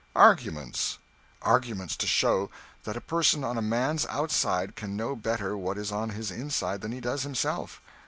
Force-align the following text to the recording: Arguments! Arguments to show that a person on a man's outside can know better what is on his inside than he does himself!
Arguments! 0.15 0.97
Arguments 1.43 1.95
to 1.97 2.07
show 2.07 2.49
that 2.85 2.97
a 2.97 3.01
person 3.01 3.43
on 3.43 3.55
a 3.55 3.61
man's 3.61 4.07
outside 4.07 4.75
can 4.75 4.97
know 4.97 5.15
better 5.15 5.55
what 5.55 5.77
is 5.77 5.91
on 5.91 6.09
his 6.09 6.31
inside 6.31 6.81
than 6.81 6.91
he 6.91 6.99
does 6.99 7.21
himself! 7.21 7.79